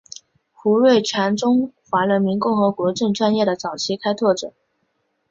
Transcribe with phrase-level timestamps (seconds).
[0.51, 4.51] 胡瑞荃中华人民共和国证券业的早期开拓者。